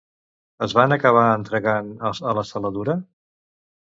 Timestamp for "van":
0.77-0.93